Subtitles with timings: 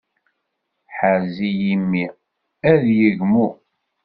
[0.97, 2.05] Ḥrez-iyi mmi
[2.71, 3.47] ad yegmu.